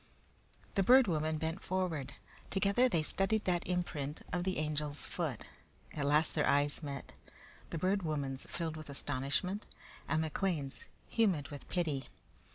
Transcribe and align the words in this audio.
The 0.73 0.81
Bird 0.81 1.05
Woman 1.05 1.37
bent 1.37 1.61
forward. 1.61 2.13
Together 2.49 2.89
they 2.89 3.03
studied 3.03 3.45
that 3.45 3.67
imprint 3.67 4.21
of 4.33 4.43
the 4.45 4.57
Angel's 4.57 5.05
foot. 5.05 5.45
At 5.93 6.07
last 6.07 6.33
their 6.33 6.47
eyes 6.47 6.81
met, 6.81 7.13
the 7.69 7.77
Bird 7.77 8.01
Woman's 8.01 8.47
filled 8.49 8.77
with 8.77 8.89
astonishment, 8.89 9.67
and 10.07 10.21
McLean's 10.21 10.85
humid 11.07 11.49
with 11.49 11.69
pity. 11.69 12.09